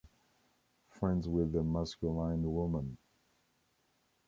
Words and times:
Friends 0.89 1.29
with 1.29 1.55
a 1.55 1.61
masculine 1.61 2.51
woman. 2.51 2.97